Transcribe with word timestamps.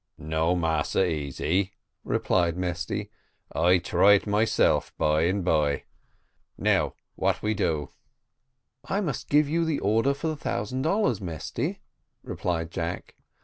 "No, 0.17 0.55
Massa 0.55 1.05
Gascoigne," 1.07 1.73
replied 2.03 2.57
Mesty, 2.57 3.11
"I 3.53 3.77
try 3.77 4.13
it 4.13 4.25
myself, 4.25 4.91
by 4.97 5.25
and 5.25 5.45
bye. 5.45 5.83
Now 6.57 6.95
what 7.13 7.43
we 7.43 7.53
do?" 7.53 7.91
"I 8.83 8.99
must 8.99 9.29
give 9.29 9.47
you 9.47 9.63
the 9.63 9.77
order 9.79 10.15
for 10.15 10.27
the 10.27 10.35
thousand 10.35 10.81
dollars, 10.81 11.21
Mesty," 11.21 11.81
replied 12.23 12.71
Jack. 12.71 13.13